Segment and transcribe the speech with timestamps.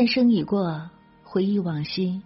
[0.00, 0.88] 半生已过，
[1.24, 2.22] 回忆往昔，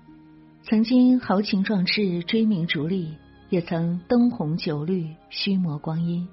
[0.62, 3.16] 曾经豪情壮志，追名逐利，
[3.50, 6.28] 也曾灯红酒绿，虚磨光阴。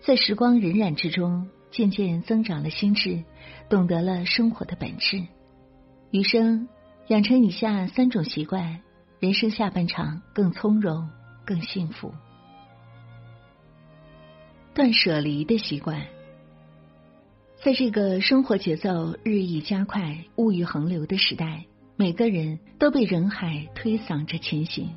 [0.00, 3.22] 在时光荏苒之中，渐渐增长了心智，
[3.68, 5.22] 懂得了生活的本质。
[6.10, 6.68] 余生
[7.06, 8.80] 养成以下三种习惯，
[9.20, 11.08] 人生下半场更从容、
[11.44, 12.12] 更幸福。
[14.74, 16.04] 断舍离的习惯。
[17.66, 21.64] 在这个生活节奏日益加快、物欲横流的时代，
[21.96, 24.90] 每个人都被人海推搡着前行。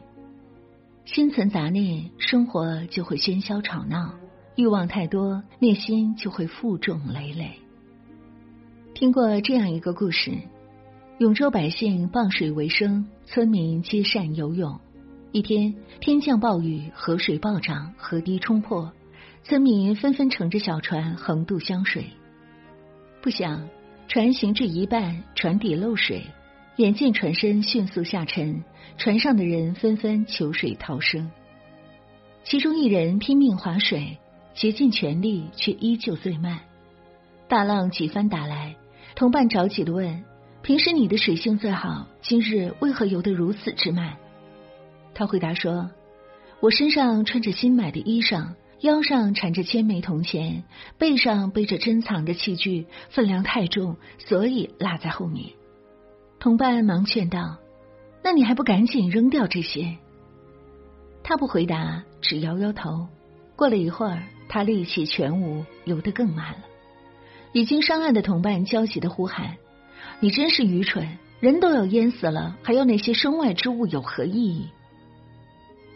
[1.04, 4.14] 心存杂念，生活就会喧嚣吵闹；
[4.56, 7.54] 欲望太多，内心就会负重累累。
[8.94, 10.34] 听过这样一个故事：
[11.18, 14.80] 永州百姓傍水为生，村民皆善游泳。
[15.32, 18.94] 一天，天降暴雨，河水暴涨，河堤冲破，
[19.42, 22.06] 村民纷纷乘着小船横渡湘水。
[23.22, 23.68] 不想，
[24.08, 26.24] 船行至一半，船底漏水，
[26.78, 28.64] 眼见船身迅速下沉，
[28.98, 31.30] 船上的人纷纷求水逃生。
[32.46, 34.18] 其中一人拼命划水，
[34.54, 36.62] 竭尽全力，却依旧最慢。
[37.50, 38.78] 大浪几番打来，
[39.16, 40.24] 同伴着急的问
[40.64, 44.16] ：“平时你的水性最好，今日为何游得如此之慢？”
[45.14, 45.92] 他回答说
[46.62, 50.64] ：“我身上穿着新买的衣裳。”腰上缠着千枚铜钱，
[50.98, 55.50] 背上背着珍藏的器具，分量太重，所以落在后面。
[56.40, 57.58] 同伴忙劝道
[58.24, 59.98] ：“那你还不赶紧扔掉这些？”
[61.24, 63.08] 他不回答，只摇摇头。
[63.58, 66.60] 过了一会儿，他力气全无，游得更慢了。
[67.52, 69.58] 已经上岸的同伴焦急的呼喊
[70.22, 71.18] ：“你真是愚蠢！
[71.42, 74.70] 人都要淹死了，还要那些身外之物有何意义？”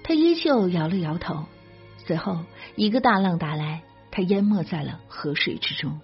[0.03, 1.45] 他依旧摇了摇头。
[2.05, 2.39] 随后，
[2.75, 3.81] 一个大浪打来，
[4.11, 5.99] 他淹没在了河水之中。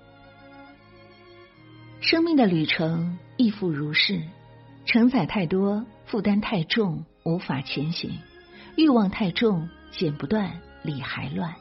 [2.02, 4.22] 生命的旅程亦复如是，
[4.86, 8.12] 承载太多，负担太重，无法前行；
[8.78, 11.54] 欲望太重，剪不断，理还乱。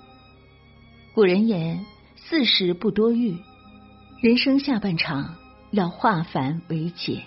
[1.15, 1.85] 古人言
[2.15, 3.37] ：“四十不多欲。”
[4.23, 5.37] 人生下半场
[5.73, 7.23] 要化繁为简。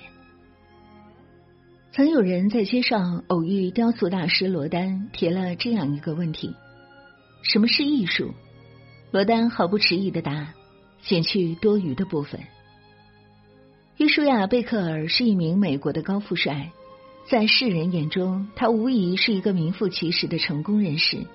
[1.91, 6.55] 曾有人在街上偶遇雕塑大师罗丹，提了这样一个问题。
[7.41, 8.33] 什么是艺术？
[9.11, 10.53] 罗丹毫不迟疑的答：
[11.01, 12.39] 减去多余的部分。
[13.97, 16.71] 约书亚·贝克尔是一名美国的高富帅，
[17.27, 21.25] 在世人眼中，他无疑是一个名副其实的成功人士，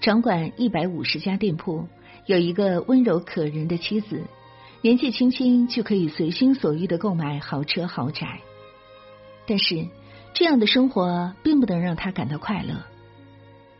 [0.00, 1.86] 掌管一百五十家店铺，
[2.26, 4.22] 有一个温柔可人的妻子，
[4.80, 8.40] 年纪轻轻就可以随心所欲的购买豪车豪宅。
[9.46, 9.86] 但是，
[10.34, 12.84] 这样的生活并不能让他感到快乐。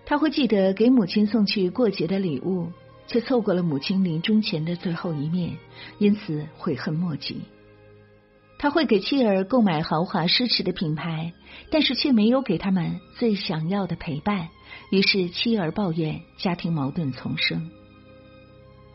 [0.09, 2.73] 他会记得给母亲送去过节的礼物，
[3.09, 5.59] 却错过了母亲临终前的最后一面，
[5.99, 7.43] 因此悔恨莫及。
[8.59, 11.35] 他会给妻儿购买豪华奢侈的品牌，
[11.71, 14.49] 但是却没有给他们最想要的陪伴，
[14.91, 17.71] 于是妻儿抱怨，家庭矛盾丛生。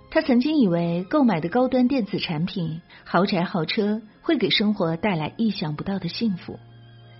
[0.09, 6.57] 他曾经以为购买的高端电子产品、豪宅豪车会给生活带来意想不到的幸福。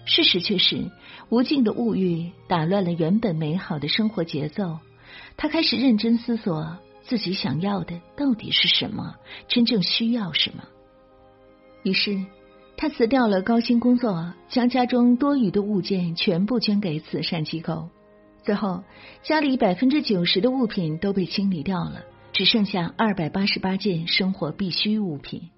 [0.06, 0.92] 事实却是，
[1.30, 4.80] 无尽的物欲打乱了原本美好的生活节奏。
[5.38, 9.16] 他开始认真思索自己想要的到底是什么，
[9.48, 10.64] 真正需要什么。
[11.84, 12.26] 于是，
[12.78, 17.90] 他辞掉了高薪工作，将家中多余的物件全部捐给慈善机构。
[18.44, 18.84] 最后，
[19.22, 22.04] 家里百分之九十的物品都被清理掉了，
[22.34, 25.50] 只剩下二百八十八件生活必需物品。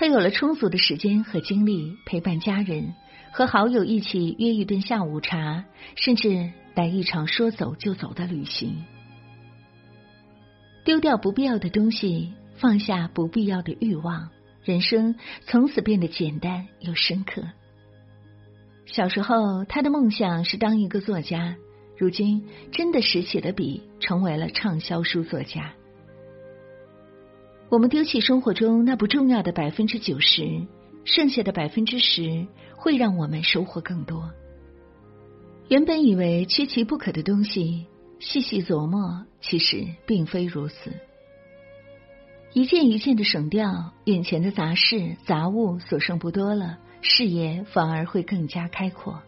[0.00, 2.94] 他有了充足的时间和精力陪伴家人，
[3.32, 8.82] 和好友一起约一顿下午茶，甚至来一场说走就走的旅行。
[10.86, 14.30] 丢掉不必要的东西，放下不必要的欲望，
[14.64, 17.42] 人生从此变得简单又深刻。
[18.86, 21.56] 小时候，他的梦想是当一个作家，
[21.98, 25.74] 如今真的拾起了笔，成为了畅销书作家。
[27.70, 30.66] 我们丢弃生活中那不重要的百分之九十，
[31.04, 34.32] 剩下的百分之十会让我们收获更多。
[35.68, 37.86] 原本以为缺其不可的东西，
[38.18, 40.92] 细细琢磨，其实并非如此。
[42.54, 49.22] 一件一件的省掉，眼前的杂事杂物所剩不多了，视野反而会更加开阔。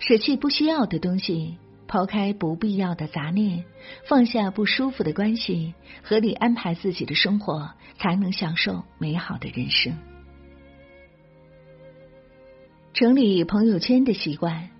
[0.00, 3.64] 舍弃不需要的东西，抛开不必要的杂念，
[4.08, 9.96] 放下不舒服的关系，合理安排自己的生活，才能享受美好的人生。
[12.92, 14.70] 整理朋友圈的习惯，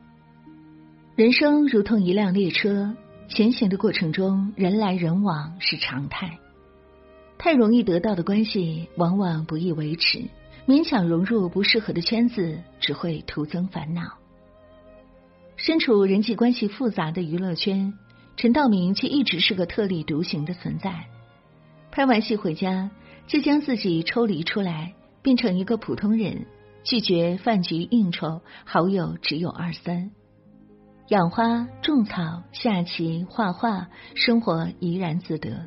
[1.16, 2.96] 人生如同一辆列车，
[3.28, 6.38] 前行的过程中，人来人往是常态。
[7.38, 10.22] 太容易得到的关系，往往不易维持；
[10.66, 14.16] 勉强融入不适合的圈子，只会徒增烦恼。
[15.56, 17.94] 身处人际关系复杂的娱乐圈，
[18.36, 21.06] 陈道明却一直是个特立独行的存在。
[21.90, 22.90] 拍完戏回家，
[23.26, 26.44] 就将自己抽离出来，变成一个普通人，
[26.84, 30.10] 拒绝饭局应酬，好友只有二三。
[31.08, 35.66] 养花、种草、下棋、画画，生活怡然自得。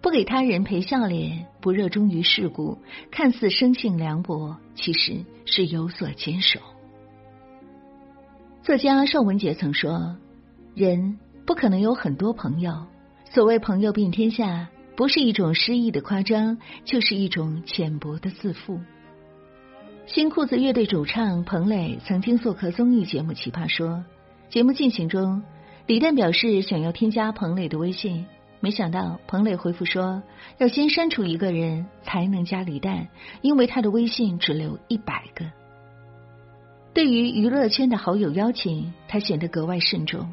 [0.00, 2.78] 不给他人陪笑脸，不热衷于世故，
[3.10, 6.58] 看似生性凉薄，其实是有所坚守。
[8.62, 10.16] 作家邵文杰曾说
[10.76, 12.86] ：“人不可能有很多朋友，
[13.24, 18.78] 所谓朋友遍天下，不是一种诗意的夸张，就是一种浅薄的自负。”
[20.06, 23.88] 新裤子乐队主唱彭磊曾经做客综艺节目《奇葩说》，
[24.48, 25.42] 节目进行中，
[25.88, 28.26] 李诞表示想要添加彭磊的微信。
[28.60, 30.22] 没想到彭磊回复说，
[30.58, 33.08] 要先删除一个人才能加李诞，
[33.40, 35.46] 因为他的微信只留一百个。
[36.94, 40.30] 对于娱乐圈的好友邀请，他显得格外慎重。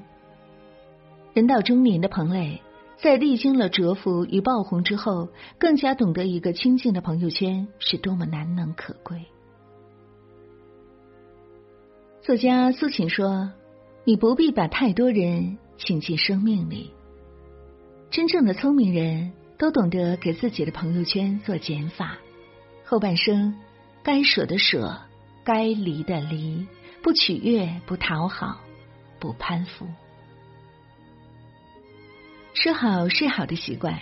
[1.34, 2.62] 人到中年的彭磊，
[3.02, 9.26] 在历经了蛰伏与爆红之后，更加懂得一个清静的朋友圈是多么难能可贵。
[12.22, 13.52] 作家苏秦说
[14.04, 16.92] ：“你不必把太多人请进生命里。”
[18.12, 22.18] 真正的聪明人都懂得给自己的朋友圈做减法，
[22.84, 23.56] 后半生
[24.04, 25.00] 该舍的舍，
[25.52, 26.68] 该离的离，
[27.02, 28.60] 不取悦，不讨好，
[29.20, 29.88] 不攀附。
[32.54, 34.00] 吃好睡好的习惯。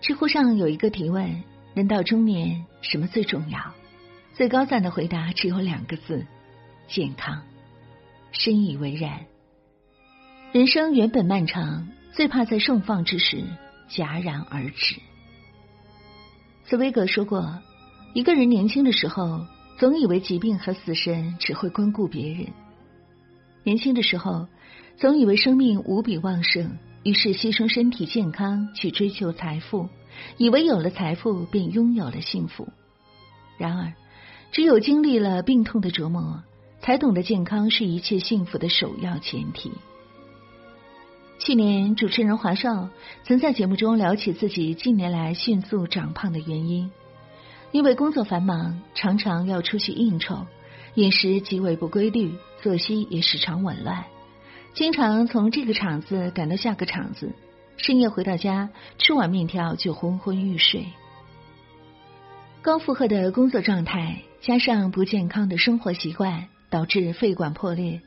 [0.00, 3.74] 知乎上有一个提问：人到中年，什么最重要？
[4.32, 6.26] 最高赞的回答只有两个字：
[6.88, 7.42] 健康。
[8.32, 9.26] 深以为然。
[10.50, 11.88] 人生原本漫长。
[12.14, 13.44] 最怕在盛放之时
[13.90, 14.96] 戛然而止。
[16.64, 17.60] 茨威格说过，
[18.14, 19.46] 一个人年轻的时候，
[19.78, 22.46] 总以为疾病和死神只会关顾别人；
[23.62, 24.46] 年轻的时候，
[24.96, 29.90] 总以为生命无比旺盛，于是牺牲身体健康去追求财富，
[30.38, 32.68] 以为有了财富便拥有了幸福。
[33.58, 33.92] 然而，
[34.50, 36.42] 只有经历了病痛的折磨，
[36.80, 39.72] 才懂得健康是一切幸福的首要前提。
[41.38, 42.88] 去年，主持人华少
[43.24, 46.90] 曾在节目中聊起自己近年来迅速长胖的原因。
[47.72, 50.46] 因为工作繁忙，常常要出去应酬，
[50.94, 54.04] 饮食极为不规律，作息也时常紊乱，
[54.72, 57.34] 经常从这个场子赶到下个场子，
[57.76, 60.86] 深夜回到家吃碗面条就昏昏欲睡。
[62.62, 68.00] 高负荷的工作状态加上不健康的生活习惯，导致肺管破裂。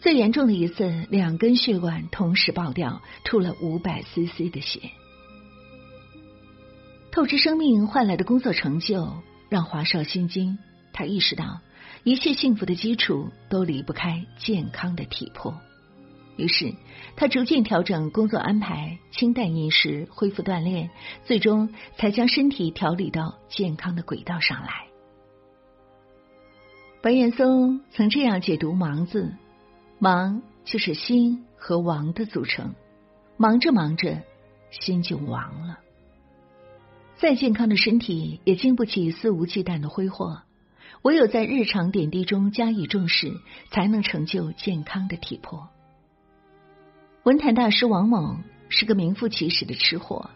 [0.00, 4.80] 最严重的一次，两根血管同时爆掉，吐了五百 CC 的血。
[7.14, 9.08] 透支生命换来的工作成就
[9.48, 10.58] 让华少心惊，
[10.92, 11.60] 他意识到
[12.02, 15.54] 一切幸福的基础都离不开健康的体魄。
[16.36, 16.74] 于是，
[17.14, 20.90] 他逐渐调整工作安排，清淡饮食，恢复锻炼，
[21.24, 24.88] 最终才将身体调理到健康的轨道上来。
[27.00, 29.32] 白岩松曾这样解读“忙”字。
[30.00, 32.74] 忙就是心和王的组成，
[33.36, 34.20] 忙着忙着，
[34.72, 35.78] 心就亡了。
[37.16, 40.42] 再健康的身体也经不起肆无忌惮的挥霍，
[41.02, 43.32] 唯有在日常点滴中加以重视，
[43.70, 45.68] 才能成就健康的体魄。
[47.22, 50.30] 文坛大师王猛是个名副其实的吃货，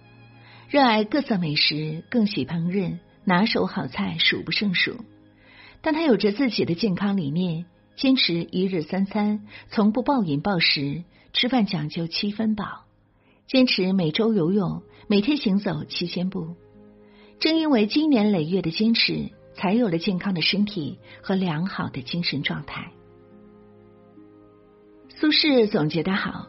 [0.69, 4.97] 热爱各色美食，更喜烹饪，拿手好菜数不胜数。
[5.83, 7.67] 但他有着自己的健康理念。
[7.97, 12.85] 坚持一日三餐，从不暴饮暴食，吃饭讲究七分饱。
[13.49, 16.55] 坚持每周游泳，每天行走七千步。
[17.41, 22.93] 正因为经年累月的坚持，才有了健康的身体和良好的精神状态。
[25.09, 26.49] 苏轼总结的好：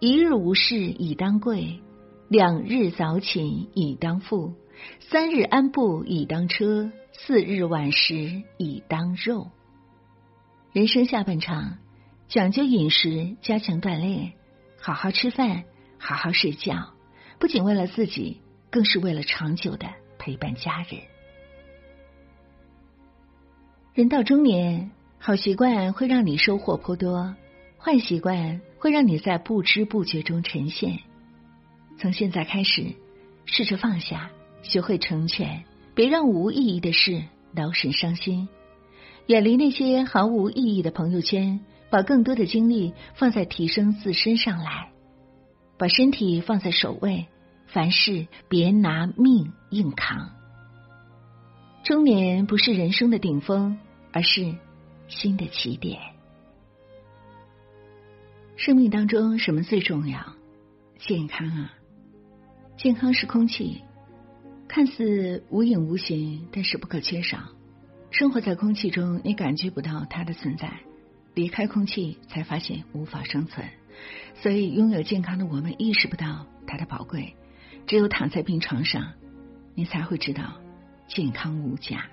[0.00, 1.80] 一日无事以当贵，
[2.28, 4.54] 两日早寝以当富，
[5.00, 9.50] 三日安步以当车，四日晚食以当肉。
[10.72, 11.78] 人生下半场，
[12.28, 14.32] 讲究饮食，加强锻炼，
[14.80, 15.64] 好好吃饭，
[15.98, 16.94] 好好睡觉，
[17.38, 18.40] 不仅为了自己，
[18.70, 19.86] 更是为了长久的
[20.24, 21.02] 陪伴家人。
[23.92, 27.36] 人到中年，好习惯会让你收获颇多，
[27.78, 31.00] 坏习惯会让你在不知不觉中沉陷。
[31.98, 32.94] 从现在开始，
[33.44, 34.30] 试着放下，
[34.62, 35.64] 学会成全，
[35.94, 38.48] 别让无意义的事劳神伤心。
[39.26, 44.88] 远离那些毫无意义的朋友圈，把更多的精力放在提升自身上来，
[45.76, 47.26] 把身体放在首位，
[47.74, 50.30] 凡事别拿命硬扛。
[51.84, 53.78] 中年不是人生的顶峰。
[54.16, 54.54] 而是
[55.08, 56.00] 新的起点。
[58.54, 60.36] 生命当中什么最重要？
[61.00, 61.74] 健康啊！
[62.76, 63.82] 健康是空气，
[64.68, 67.38] 看似无影无形，但是不可缺少。
[68.12, 70.68] 生活在空气中，你感觉不到它的存在；
[71.34, 73.68] 离开空气，才发现无法生存。
[74.36, 77.34] 所以，拥有健康的我们意识不到它的宝贵。
[77.86, 79.12] 只有躺在病床上，
[79.74, 80.54] 你才会知道
[81.06, 82.06] 健康无价。